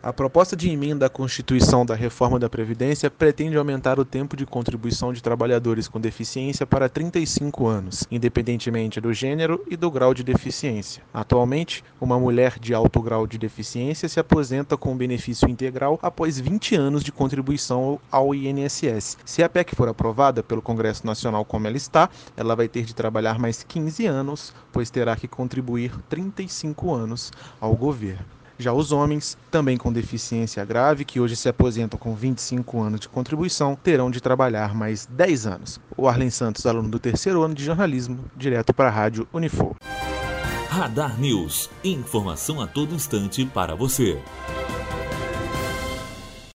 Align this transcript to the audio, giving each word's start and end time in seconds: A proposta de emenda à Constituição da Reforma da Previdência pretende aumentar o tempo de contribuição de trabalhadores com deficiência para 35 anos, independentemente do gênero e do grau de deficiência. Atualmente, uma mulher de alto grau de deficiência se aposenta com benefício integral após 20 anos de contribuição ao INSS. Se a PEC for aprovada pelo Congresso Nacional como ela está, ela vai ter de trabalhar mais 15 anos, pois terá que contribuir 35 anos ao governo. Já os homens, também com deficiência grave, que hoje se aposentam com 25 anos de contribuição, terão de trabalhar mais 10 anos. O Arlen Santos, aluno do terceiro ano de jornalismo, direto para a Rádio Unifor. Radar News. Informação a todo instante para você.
A 0.00 0.12
proposta 0.12 0.54
de 0.54 0.70
emenda 0.70 1.06
à 1.06 1.10
Constituição 1.10 1.84
da 1.84 1.92
Reforma 1.92 2.38
da 2.38 2.48
Previdência 2.48 3.10
pretende 3.10 3.56
aumentar 3.56 3.98
o 3.98 4.04
tempo 4.04 4.36
de 4.36 4.46
contribuição 4.46 5.12
de 5.12 5.20
trabalhadores 5.20 5.88
com 5.88 6.00
deficiência 6.00 6.64
para 6.64 6.88
35 6.88 7.66
anos, 7.66 8.04
independentemente 8.08 9.00
do 9.00 9.12
gênero 9.12 9.60
e 9.68 9.76
do 9.76 9.90
grau 9.90 10.14
de 10.14 10.22
deficiência. 10.22 11.02
Atualmente, 11.12 11.82
uma 12.00 12.16
mulher 12.16 12.60
de 12.60 12.72
alto 12.72 13.02
grau 13.02 13.26
de 13.26 13.38
deficiência 13.38 14.08
se 14.08 14.20
aposenta 14.20 14.76
com 14.76 14.96
benefício 14.96 15.48
integral 15.48 15.98
após 16.00 16.38
20 16.38 16.76
anos 16.76 17.02
de 17.02 17.10
contribuição 17.10 17.98
ao 18.08 18.32
INSS. 18.32 19.18
Se 19.24 19.42
a 19.42 19.48
PEC 19.48 19.74
for 19.74 19.88
aprovada 19.88 20.44
pelo 20.44 20.62
Congresso 20.62 21.04
Nacional 21.04 21.44
como 21.44 21.66
ela 21.66 21.76
está, 21.76 22.08
ela 22.36 22.54
vai 22.54 22.68
ter 22.68 22.84
de 22.84 22.94
trabalhar 22.94 23.36
mais 23.36 23.64
15 23.64 24.06
anos, 24.06 24.54
pois 24.70 24.90
terá 24.90 25.16
que 25.16 25.26
contribuir 25.26 25.90
35 26.08 26.94
anos 26.94 27.32
ao 27.60 27.74
governo. 27.74 28.37
Já 28.58 28.72
os 28.72 28.90
homens, 28.90 29.38
também 29.50 29.76
com 29.76 29.92
deficiência 29.92 30.64
grave, 30.64 31.04
que 31.04 31.20
hoje 31.20 31.36
se 31.36 31.48
aposentam 31.48 31.98
com 31.98 32.14
25 32.14 32.82
anos 32.82 33.00
de 33.00 33.08
contribuição, 33.08 33.76
terão 33.76 34.10
de 34.10 34.20
trabalhar 34.20 34.74
mais 34.74 35.06
10 35.06 35.46
anos. 35.46 35.80
O 35.96 36.08
Arlen 36.08 36.30
Santos, 36.30 36.66
aluno 36.66 36.88
do 36.88 36.98
terceiro 36.98 37.42
ano 37.42 37.54
de 37.54 37.64
jornalismo, 37.64 38.18
direto 38.36 38.74
para 38.74 38.88
a 38.88 38.92
Rádio 38.92 39.28
Unifor. 39.32 39.76
Radar 40.68 41.18
News. 41.18 41.70
Informação 41.82 42.60
a 42.60 42.66
todo 42.66 42.94
instante 42.94 43.44
para 43.44 43.74
você. 43.74 44.20